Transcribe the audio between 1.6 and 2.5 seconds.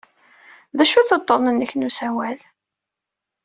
n usawal?